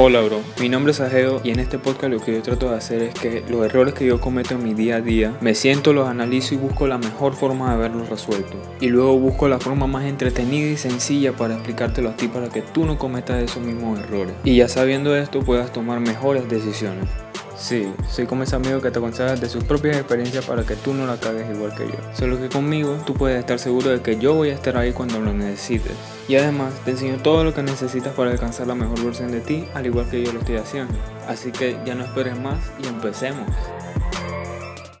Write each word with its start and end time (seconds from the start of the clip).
Hola 0.00 0.20
bro, 0.20 0.42
mi 0.60 0.68
nombre 0.68 0.92
es 0.92 1.00
Ajeo 1.00 1.40
y 1.42 1.50
en 1.50 1.58
este 1.58 1.76
podcast 1.76 2.12
lo 2.12 2.20
que 2.20 2.32
yo 2.32 2.40
trato 2.40 2.70
de 2.70 2.76
hacer 2.76 3.02
es 3.02 3.14
que 3.14 3.42
los 3.48 3.66
errores 3.66 3.94
que 3.94 4.06
yo 4.06 4.20
cometo 4.20 4.54
en 4.54 4.62
mi 4.62 4.72
día 4.72 4.94
a 4.94 5.00
día, 5.00 5.36
me 5.40 5.56
siento, 5.56 5.92
los 5.92 6.06
analizo 6.06 6.54
y 6.54 6.56
busco 6.56 6.86
la 6.86 6.98
mejor 6.98 7.34
forma 7.34 7.72
de 7.72 7.78
verlos 7.78 8.08
resueltos. 8.08 8.60
Y 8.80 8.90
luego 8.90 9.18
busco 9.18 9.48
la 9.48 9.58
forma 9.58 9.88
más 9.88 10.04
entretenida 10.04 10.68
y 10.68 10.76
sencilla 10.76 11.32
para 11.32 11.54
explicártelo 11.54 12.10
a 12.10 12.16
ti 12.16 12.28
para 12.28 12.48
que 12.48 12.62
tú 12.62 12.86
no 12.86 12.96
cometas 12.96 13.42
esos 13.42 13.60
mismos 13.60 13.98
errores. 13.98 14.34
Y 14.44 14.54
ya 14.54 14.68
sabiendo 14.68 15.16
esto 15.16 15.40
puedas 15.40 15.72
tomar 15.72 15.98
mejores 15.98 16.48
decisiones. 16.48 17.08
Sí, 17.58 17.92
soy 18.08 18.26
como 18.26 18.44
ese 18.44 18.54
amigo 18.54 18.80
que 18.80 18.92
te 18.92 19.00
aconseja 19.00 19.34
de 19.34 19.48
sus 19.48 19.64
propias 19.64 19.96
experiencias 19.96 20.44
para 20.46 20.62
que 20.62 20.76
tú 20.76 20.94
no 20.94 21.06
la 21.06 21.16
cagues 21.16 21.50
igual 21.52 21.74
que 21.74 21.88
yo. 21.88 21.98
Solo 22.14 22.38
que 22.38 22.48
conmigo 22.48 22.96
tú 23.04 23.14
puedes 23.14 23.38
estar 23.40 23.58
seguro 23.58 23.90
de 23.90 24.00
que 24.00 24.16
yo 24.16 24.34
voy 24.34 24.50
a 24.50 24.54
estar 24.54 24.76
ahí 24.76 24.92
cuando 24.92 25.18
lo 25.18 25.32
necesites. 25.32 25.92
Y 26.28 26.36
además 26.36 26.72
te 26.84 26.92
enseño 26.92 27.16
todo 27.16 27.42
lo 27.42 27.52
que 27.52 27.64
necesitas 27.64 28.14
para 28.14 28.30
alcanzar 28.30 28.68
la 28.68 28.76
mejor 28.76 29.04
versión 29.04 29.32
de 29.32 29.40
ti, 29.40 29.66
al 29.74 29.86
igual 29.86 30.08
que 30.08 30.22
yo 30.22 30.32
lo 30.32 30.38
estoy 30.38 30.56
haciendo. 30.56 30.94
Así 31.26 31.50
que 31.50 31.76
ya 31.84 31.96
no 31.96 32.04
esperes 32.04 32.38
más 32.38 32.58
y 32.82 32.86
empecemos. 32.86 33.48